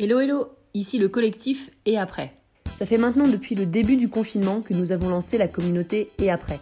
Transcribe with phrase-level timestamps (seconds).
[0.00, 2.32] Hello hello, ici le collectif Et après.
[2.72, 6.30] Ça fait maintenant depuis le début du confinement que nous avons lancé la communauté Et
[6.30, 6.60] après.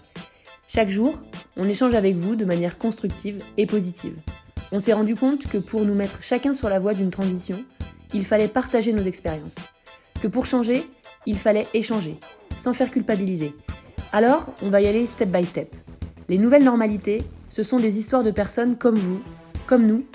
[0.66, 1.20] Chaque jour,
[1.58, 4.16] on échange avec vous de manière constructive et positive.
[4.72, 7.62] On s'est rendu compte que pour nous mettre chacun sur la voie d'une transition,
[8.14, 9.56] il fallait partager nos expériences.
[10.22, 10.88] Que pour changer,
[11.26, 12.18] il fallait échanger,
[12.56, 13.54] sans faire culpabiliser.
[14.14, 15.76] Alors, on va y aller step by step.
[16.30, 19.20] Les nouvelles normalités, ce sont des histoires de personnes comme vous,
[19.66, 20.06] comme nous,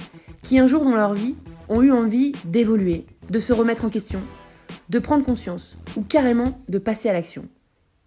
[0.41, 1.35] qui un jour dans leur vie
[1.69, 4.21] ont eu envie d'évoluer, de se remettre en question,
[4.89, 7.45] de prendre conscience ou carrément de passer à l'action.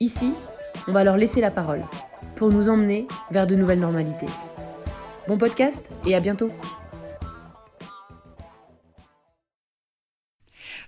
[0.01, 0.33] Ici,
[0.89, 1.85] on va leur laisser la parole
[2.35, 4.27] pour nous emmener vers de nouvelles normalités.
[5.29, 6.51] Bon podcast et à bientôt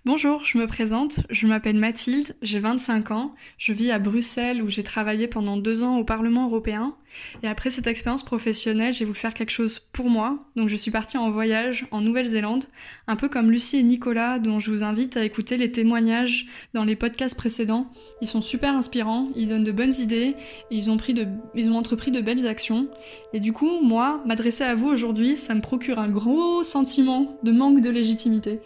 [0.06, 4.69] Bonjour, je me présente, je m'appelle Mathilde, j'ai 25 ans, je vis à Bruxelles où
[4.69, 6.95] j'ai travaillé pendant deux ans au Parlement européen
[7.42, 10.38] et après cette expérience professionnelle, j'ai voulu faire quelque chose pour moi.
[10.56, 12.64] Donc je suis partie en voyage en Nouvelle-Zélande,
[13.06, 16.84] un peu comme Lucie et Nicolas, dont je vous invite à écouter les témoignages dans
[16.84, 17.91] les podcasts précédents.
[18.20, 20.34] Ils sont super inspirants, ils donnent de bonnes idées
[20.70, 21.14] et ils ont, pris
[21.55, 22.88] ils ont entrepris de belles actions.
[23.33, 27.53] Et du coup, moi, m'adresser à vous aujourd'hui, ça me procure un gros sentiment de
[27.53, 28.61] manque de légitimité.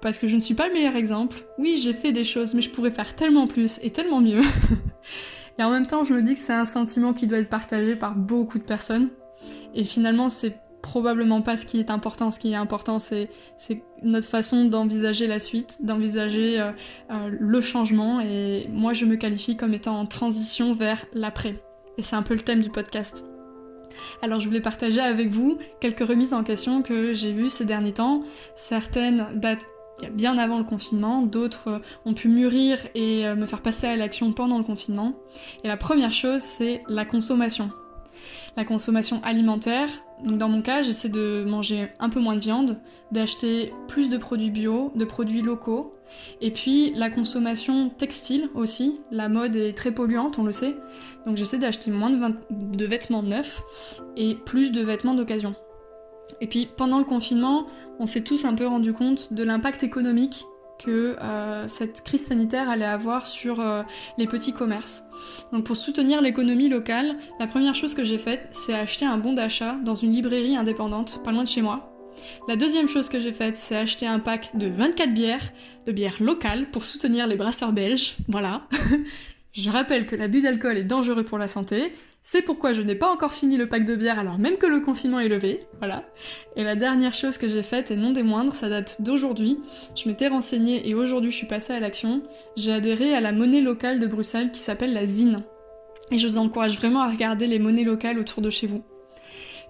[0.00, 1.38] Parce que je ne suis pas le meilleur exemple.
[1.58, 4.42] Oui, j'ai fait des choses, mais je pourrais faire tellement plus et tellement mieux.
[5.58, 7.96] Et en même temps, je me dis que c'est un sentiment qui doit être partagé
[7.96, 9.10] par beaucoup de personnes.
[9.74, 12.30] Et finalement, c'est probablement pas ce qui est important.
[12.30, 13.30] Ce qui est important, c'est
[14.02, 16.72] notre façon d'envisager la suite, d'envisager euh,
[17.10, 18.20] euh, le changement.
[18.20, 21.54] Et moi, je me qualifie comme étant en transition vers l'après.
[21.98, 23.24] Et c'est un peu le thème du podcast.
[24.22, 27.92] Alors je voulais partager avec vous quelques remises en question que j'ai vues ces derniers
[27.92, 28.22] temps.
[28.56, 29.66] Certaines datent
[30.12, 34.32] bien avant le confinement, d'autres ont pu mûrir et euh, me faire passer à l'action
[34.32, 35.14] pendant le confinement.
[35.62, 37.70] Et la première chose, c'est la consommation.
[38.56, 39.88] La consommation alimentaire.
[40.24, 42.78] Donc dans mon cas, j'essaie de manger un peu moins de viande,
[43.10, 45.94] d'acheter plus de produits bio, de produits locaux.
[46.40, 49.00] Et puis la consommation textile aussi.
[49.10, 50.76] La mode est très polluante, on le sait.
[51.26, 53.62] Donc j'essaie d'acheter moins de vêtements neufs
[54.16, 55.54] et plus de vêtements d'occasion.
[56.40, 57.66] Et puis pendant le confinement,
[57.98, 60.44] on s'est tous un peu rendu compte de l'impact économique
[60.78, 63.82] que euh, cette crise sanitaire allait avoir sur euh,
[64.18, 65.04] les petits commerces.
[65.52, 69.34] Donc pour soutenir l'économie locale, la première chose que j'ai faite, c'est acheter un bon
[69.34, 71.90] d'achat dans une librairie indépendante, pas loin de chez moi.
[72.48, 75.52] La deuxième chose que j'ai faite, c'est acheter un pack de 24 bières,
[75.86, 78.16] de bières locales, pour soutenir les brasseurs belges.
[78.28, 78.62] Voilà.
[79.54, 81.92] je rappelle que l'abus d'alcool est dangereux pour la santé,
[82.22, 84.80] c'est pourquoi je n'ai pas encore fini le pack de bière alors même que le
[84.80, 86.04] confinement est levé, voilà.
[86.56, 89.60] Et la dernière chose que j'ai faite, et non des moindres, ça date d'aujourd'hui.
[89.94, 92.22] Je m'étais renseignée et aujourd'hui je suis passée à l'action.
[92.56, 95.44] J'ai adhéré à la monnaie locale de Bruxelles qui s'appelle la ZIN.
[96.10, 98.82] Et je vous encourage vraiment à regarder les monnaies locales autour de chez vous.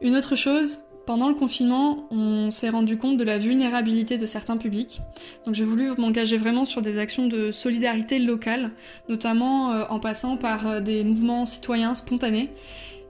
[0.01, 4.57] Une autre chose, pendant le confinement, on s'est rendu compte de la vulnérabilité de certains
[4.57, 5.01] publics.
[5.47, 8.71] Donc j'ai voulu m'engager vraiment sur des actions de solidarité locale,
[9.09, 12.51] notamment euh, en passant par euh, des mouvements citoyens spontanés.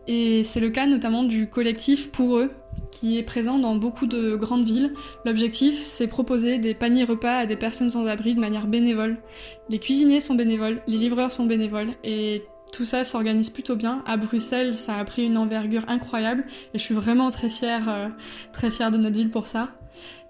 [0.07, 2.51] Et c'est le cas notamment du collectif Pour eux,
[2.91, 4.93] qui est présent dans beaucoup de grandes villes.
[5.25, 9.17] L'objectif, c'est proposer des paniers repas à des personnes sans abri de manière bénévole.
[9.69, 12.43] Les cuisiniers sont bénévoles, les livreurs sont bénévoles, et
[12.75, 14.03] tout ça s'organise plutôt bien.
[14.05, 18.09] À Bruxelles, ça a pris une envergure incroyable et je suis vraiment très fière, euh,
[18.53, 19.71] très fière de notre ville pour ça.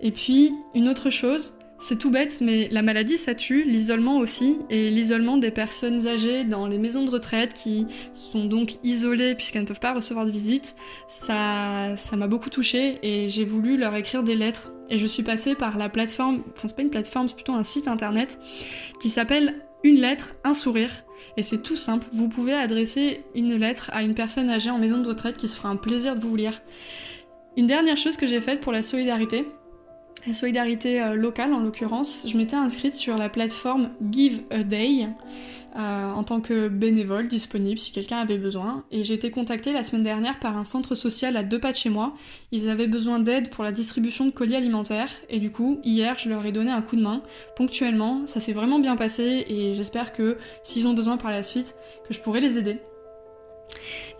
[0.00, 4.58] Et puis, une autre chose, c'est tout bête, mais la maladie ça tue, l'isolement aussi,
[4.68, 9.62] et l'isolement des personnes âgées dans les maisons de retraite qui sont donc isolées puisqu'elles
[9.62, 10.76] ne peuvent pas recevoir de visite,
[11.08, 14.70] ça, ça m'a beaucoup touchée et j'ai voulu leur écrire des lettres.
[14.90, 17.62] Et je suis passée par la plateforme, enfin c'est pas une plateforme, c'est plutôt un
[17.62, 18.38] site internet
[19.00, 20.90] qui s'appelle Une lettre, un sourire
[21.36, 24.98] et c'est tout simple, vous pouvez adresser une lettre à une personne âgée en maison
[25.00, 26.60] de retraite qui se fera un plaisir de vous lire.
[27.56, 29.46] Une dernière chose que j'ai faite pour la solidarité,
[30.26, 35.08] la solidarité euh, locale en l'occurrence, je m'étais inscrite sur la plateforme Give a Day
[35.76, 38.84] euh, en tant que bénévole disponible si quelqu'un avait besoin.
[38.90, 41.76] Et j'ai été contactée la semaine dernière par un centre social à deux pas de
[41.76, 42.14] chez moi.
[42.52, 46.28] Ils avaient besoin d'aide pour la distribution de colis alimentaires et du coup hier je
[46.28, 47.22] leur ai donné un coup de main
[47.56, 48.26] ponctuellement.
[48.26, 51.74] Ça s'est vraiment bien passé et j'espère que s'ils ont besoin par la suite,
[52.06, 52.78] que je pourrai les aider.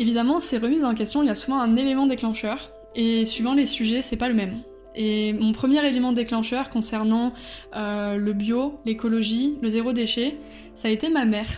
[0.00, 3.67] Évidemment, ces remises en question, il y a souvent un élément déclencheur et suivant les
[3.67, 4.62] sujets, c'est pas le même.
[4.94, 7.32] Et mon premier élément déclencheur concernant
[7.75, 10.37] euh, le bio, l'écologie, le zéro déchet,
[10.75, 11.49] ça a été ma mère.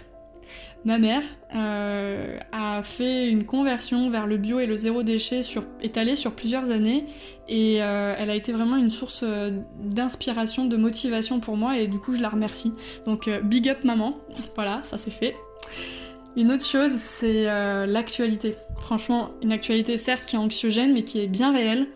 [0.84, 1.24] Ma mère
[1.54, 5.40] euh, a fait une conversion vers le bio et le zéro déchet
[5.82, 7.06] étalée sur plusieurs années
[7.48, 9.24] et euh, elle a été vraiment une source
[9.80, 12.72] d'inspiration, de motivation pour moi et du coup je la remercie.
[13.04, 14.16] Donc big up maman,
[14.54, 15.34] voilà, ça c'est fait.
[16.36, 18.56] Une autre chose, c'est euh, l'actualité.
[18.82, 21.86] Franchement, une actualité certes qui est anxiogène, mais qui est bien réelle.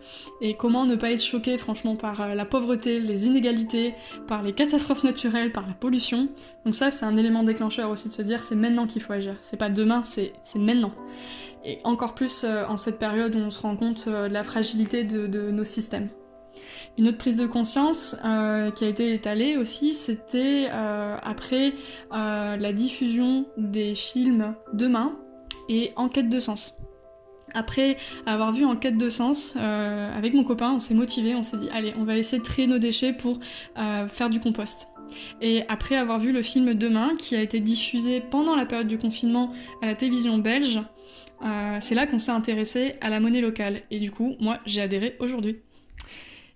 [0.41, 3.93] Et comment ne pas être choqué, franchement, par euh, la pauvreté, les inégalités,
[4.27, 6.27] par les catastrophes naturelles, par la pollution.
[6.65, 9.35] Donc ça, c'est un élément déclencheur aussi de se dire, c'est maintenant qu'il faut agir.
[9.43, 10.91] C'est pas demain, c'est maintenant.
[11.63, 15.03] Et encore plus euh, en cette période où on se rend compte de la fragilité
[15.03, 16.09] de nos systèmes.
[16.97, 21.73] Une autre prise de conscience euh, qui a été étalée aussi, c'était euh, après
[22.13, 25.17] euh, la diffusion des films Demain
[25.69, 26.75] et En quête de sens.
[27.53, 31.57] Après avoir vu En quête de sens, avec mon copain, on s'est motivé, on s'est
[31.57, 33.39] dit allez, on va essayer de trier nos déchets pour
[33.75, 34.87] faire du compost.
[35.41, 38.97] Et après avoir vu le film Demain, qui a été diffusé pendant la période du
[38.97, 39.51] confinement
[39.81, 40.79] à la télévision belge,
[41.81, 43.81] c'est là qu'on s'est intéressé à la monnaie locale.
[43.91, 45.57] Et du coup, moi, j'ai adhéré aujourd'hui.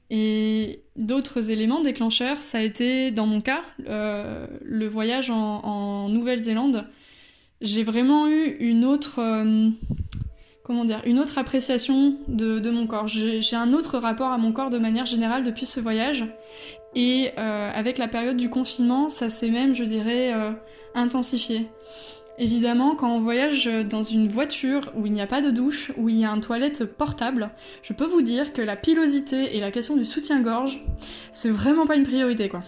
[0.09, 6.85] Et d'autres éléments déclencheurs, ça a été, dans mon cas, euh, le voyage en, Nouvelle-Zélande.
[7.61, 9.69] J'ai vraiment eu une autre, euh,
[10.63, 13.07] comment dire, une autre appréciation de, mon corps.
[13.07, 16.25] J'ai un autre rapport à mon corps de manière générale depuis ce voyage.
[16.93, 20.33] Et euh, avec la période du confinement, ça s'est même, je dirais,
[20.93, 21.67] intensifié.
[22.37, 26.09] Évidemment, quand on voyage dans une voiture où il n'y a pas de douche, où
[26.09, 27.49] il y a un toilette portable,
[27.81, 30.83] je peux vous dire que la pilosité et la question du soutien-gorge,
[31.31, 32.61] c'est vraiment pas une priorité quoi.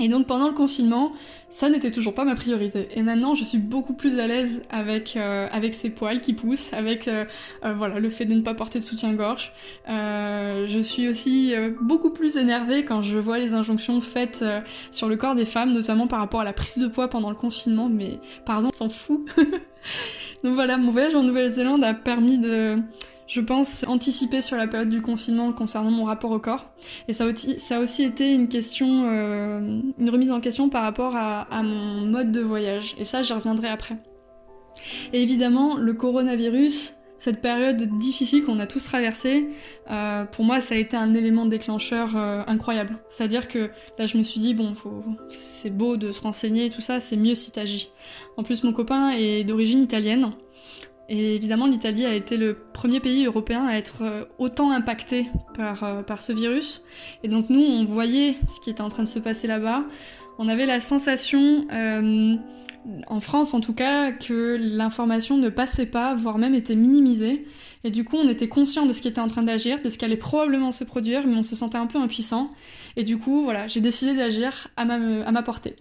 [0.00, 1.12] Et donc pendant le confinement,
[1.50, 2.88] ça n'était toujours pas ma priorité.
[2.96, 6.72] Et maintenant, je suis beaucoup plus à l'aise avec euh, avec ces poils qui poussent,
[6.72, 7.26] avec euh,
[7.64, 9.52] euh, voilà le fait de ne pas porter de soutien-gorge.
[9.86, 14.44] je suis aussi beaucoup plus énervée quand je vois les injonctions faites
[14.90, 17.36] sur le corps des femmes, notamment par rapport à la prise de poids pendant le
[17.36, 17.88] confinement.
[17.90, 19.20] Mais pardon, s'en fout.
[20.44, 22.76] donc voilà, mon voyage en Nouvelle-Zélande a permis de
[23.30, 26.72] je pense, anticiper sur la période du confinement concernant mon rapport au corps.
[27.06, 31.62] Et ça a aussi, été une question, euh, une remise en question par rapport à,
[31.62, 32.96] mon mode de voyage.
[32.98, 33.96] Et ça, j'y reviendrai après.
[35.12, 39.46] Et évidemment, le coronavirus, cette période difficile qu'on a tous traversée,
[39.92, 42.98] euh, pour moi, ça a été un élément déclencheur euh, incroyable.
[43.10, 44.74] C'est-à-dire que là, je me suis dit, bon,
[45.28, 47.92] c'est beau de se renseigner et tout ça, c'est mieux si t'agis.
[48.36, 50.32] En plus, mon copain est d'origine italienne.
[51.12, 55.26] Et évidemment, l'Italie a été le premier pays européen à être euh, autant impacté
[55.56, 56.82] par, euh, par ce virus.
[57.24, 59.84] Et donc nous, on voyait ce qui était en train de se passer là-bas.
[60.38, 62.36] On avait la sensation, euh,
[63.08, 67.44] en France en tout cas, que l'information ne passait pas, voire même était minimisée.
[67.82, 69.98] Et du coup, on était conscient de ce qui était en train d'agir, de ce
[69.98, 72.52] qui allait probablement se produire, mais on se sentait un peu impuissant.
[72.96, 74.94] Et du coup, voilà, j'ai décidé d'agir à ma,
[75.26, 75.74] à ma portée.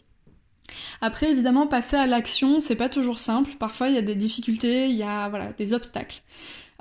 [1.02, 3.52] Après, évidemment, passer à l'action, c'est pas toujours simple.
[3.60, 6.22] Parfois, il y a des difficultés, il y a des obstacles.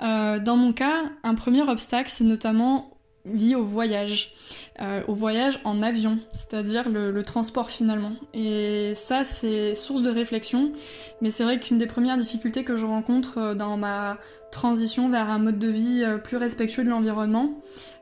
[0.01, 2.91] Euh, dans mon cas, un premier obstacle, c'est notamment
[3.25, 4.33] lié au voyage,
[4.81, 8.13] euh, au voyage en avion, c'est-à-dire le, transport finalement.
[8.33, 10.73] Et ça, c'est source de réflexion,
[11.21, 14.19] mais c'est vrai qu'une des premières difficultés que je rencontre euh, dans ma
[14.51, 17.51] transition vers un mode de vie plus respectueux de l'environnement,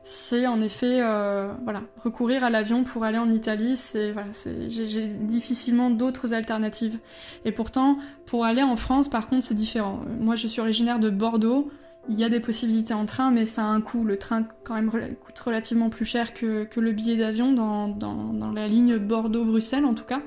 [0.03, 4.13] c'est en effet euh, voilà recourir à l'avion pour aller en Italie c'est
[4.69, 6.99] j'ai difficilement d'autres alternatives.
[7.45, 10.01] Et pourtant pour aller en France par contre c'est différent.
[10.19, 11.69] Moi je suis originaire de Bordeaux.
[12.09, 14.03] Il y a des possibilités en train mais ça a un coût.
[14.05, 18.67] Le train quand même coûte relativement plus cher que, le billet d'avion dans, dans la
[18.67, 20.21] ligne Bordeaux-Bruxelles en tout cas.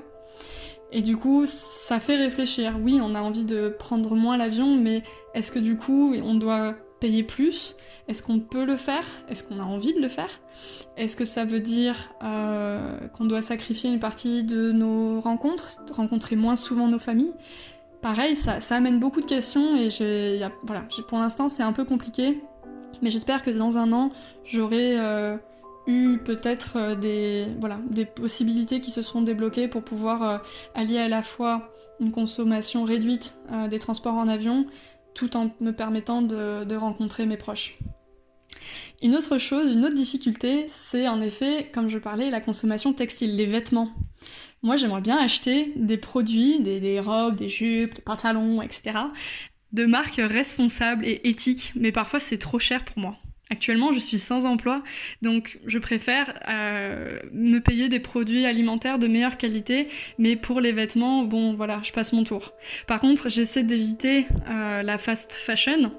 [0.91, 2.75] Et du coup, ça fait réfléchir.
[2.81, 5.03] Oui, on a envie de prendre moins l'avion, mais
[5.33, 7.75] est-ce que du coup, on doit payer plus?
[8.07, 9.03] Est-ce qu'on peut le faire?
[9.27, 10.29] Est-ce qu'on a envie de le faire?
[10.95, 16.37] Est-ce que ça veut dire euh, qu'on doit sacrifier une partie de nos rencontres, rencontrer
[16.37, 17.33] moins souvent nos familles?
[18.01, 19.89] Pareil, ça, amène beaucoup de questions et
[20.63, 22.41] voilà, pour l'instant c'est un peu compliqué,
[23.03, 24.11] mais j'espère que dans un an
[24.43, 25.37] j'aurai euh,
[25.85, 30.41] eu peut-être euh, des, voilà, des possibilités qui se seront débloquées pour pouvoir
[30.73, 33.37] allier à la fois une consommation réduite
[33.69, 34.65] des transports en avion
[35.13, 37.77] tout en me permettant de, rencontrer mes proches.
[39.01, 43.35] Une autre chose, une autre difficulté, c'est en effet, comme je parlais, la consommation textile,
[43.35, 43.89] les vêtements.
[44.61, 48.99] Moi, j'aimerais bien acheter des produits, des, robes, des jupes, des pantalons, etc.,
[49.71, 53.15] de marques responsables et éthiques, mais parfois c'est trop cher pour moi.
[53.51, 54.81] Actuellement, je suis sans emploi,
[55.21, 60.71] donc je préfère euh, me payer des produits alimentaires de meilleure qualité, mais pour les
[60.71, 62.53] vêtements, bon voilà, je passe mon tour.
[62.87, 65.91] Par contre, j'essaie d'éviter euh, la fast fashion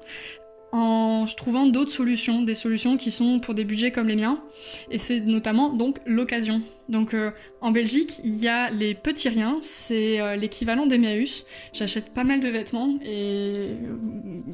[0.73, 4.41] en trouvant d'autres solutions, des solutions qui sont pour des budgets comme les miens,
[4.89, 6.63] et c'est notamment donc l'occasion.
[6.89, 7.29] Donc euh,
[7.61, 11.45] en Belgique, il y a les petits riens, c'est euh, l'équivalent d'Emmaüs.
[11.73, 13.95] J'achète pas mal de vêtements et euh,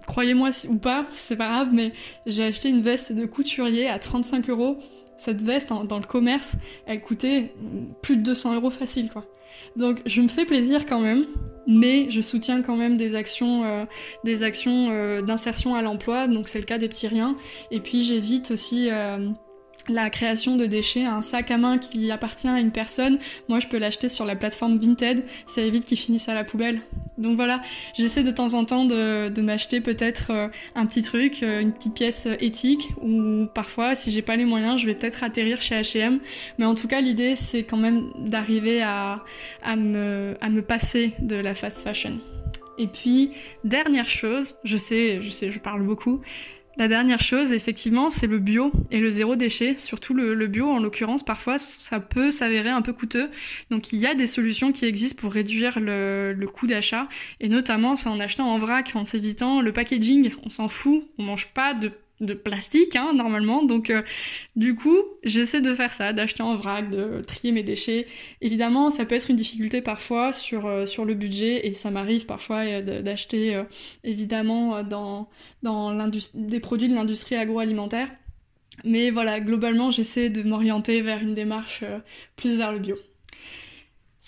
[0.08, 1.94] croyez-moi ou pas, c'est pas grave, mais
[2.26, 4.78] j'ai acheté une veste de couturier à 35 euros.
[5.16, 7.54] Cette veste dans le commerce, elle coûtait
[8.02, 9.26] plus de 200 euros facile quoi.
[9.78, 11.26] Donc je me fais plaisir quand même,
[11.70, 13.86] mais je soutiens quand même des actions, euh,
[14.26, 17.38] euh, d'insertion à l'emploi, donc c'est le cas des petits riens.
[17.70, 19.30] Et puis j'évite aussi euh,
[19.88, 23.68] la création de déchets, un sac à main qui appartient à une personne, moi je
[23.68, 26.82] peux l'acheter sur la plateforme Vinted, ça évite qu'il finisse à la poubelle.
[27.20, 27.62] Donc voilà,
[27.96, 31.94] j'essaie de temps en temps de, m'acheter peut-être euh, un petit truc, euh, une petite
[31.94, 36.20] pièce éthique, ou parfois si j'ai pas les moyens, je vais peut-être atterrir chez H&M.
[36.58, 39.24] Mais en tout cas, l'idée c'est quand même d'arriver à,
[39.64, 42.20] à, me, à me passer de la fast fashion.
[42.78, 43.32] Et puis,
[43.66, 46.22] dernière chose, je sais, je sais, je parle beaucoup,
[46.80, 49.76] la dernière chose, effectivement, c'est le bio et le zéro déchet.
[49.78, 53.30] Surtout le, bio, en l'occurrence, parfois, ça peut s'avérer un peu coûteux.
[53.70, 57.10] Donc, il y a des solutions qui existent pour réduire le, le coût d'achat.
[57.42, 60.32] Et notamment, c'est en achetant en vrac, en s'évitant le packaging.
[60.44, 61.04] On s'en fout.
[61.18, 63.64] On mange pas de de plastique hein, normalement.
[63.64, 64.02] Donc euh,
[64.56, 68.08] du coup j'essaie de faire ça d'acheter en vrac de trier mes déchets.
[68.42, 72.26] Évidemment ça peut être une difficulté parfois sur euh, sur le budget et ça m'arrive
[72.26, 73.62] parfois euh, d'acheter
[74.04, 75.30] évidemment dans
[75.64, 78.10] dans des produits de l'industrie agroalimentaire.
[78.84, 81.84] Mais voilà globalement j'essaie de m'orienter vers une démarche
[82.36, 82.98] plus vers le bio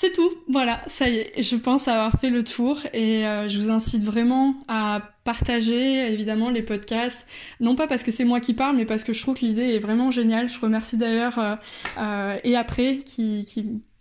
[0.01, 3.59] c'est tout, voilà, ça y est, je pense avoir fait le tour et euh, je
[3.59, 7.27] vous incite vraiment à partager évidemment les podcasts,
[7.59, 9.75] non pas parce que c'est moi qui parle, mais parce que je trouve que l'idée
[9.75, 10.49] est vraiment géniale.
[10.49, 11.55] Je remercie d'ailleurs euh,
[11.99, 13.45] euh, et après qui,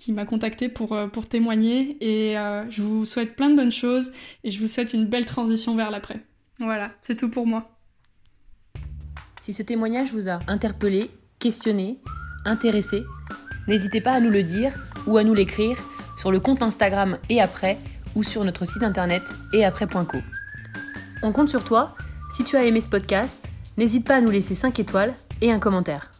[0.09, 2.35] m'a contacté pour, pour témoigner et
[2.71, 4.11] je vous souhaite plein de bonnes choses
[4.43, 6.21] et je vous souhaite une belle transition vers l'après.
[6.61, 7.79] Voilà, c'est tout pour moi.
[9.39, 11.99] Si ce témoignage vous a interpellé, questionné,
[12.47, 13.03] intéressé,
[13.71, 14.75] N'hésitez pas à nous le dire
[15.07, 15.79] ou à nous l'écrire
[16.19, 17.79] sur le compte Instagram et après
[18.17, 19.23] ou sur notre site internet
[19.53, 20.19] et après.co.
[21.23, 21.95] On compte sur toi.
[22.33, 25.61] Si tu as aimé ce podcast, n'hésite pas à nous laisser 5 étoiles et un
[25.61, 26.11] commentaire.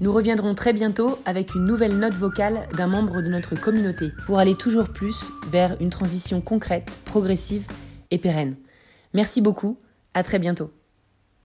[0.00, 4.40] Nous reviendrons très bientôt avec une nouvelle note vocale d'un membre de notre communauté pour
[4.40, 7.68] aller toujours plus vers une transition concrète, progressive
[8.10, 8.56] et pérenne.
[9.14, 9.78] Merci beaucoup,
[10.12, 10.72] à très bientôt.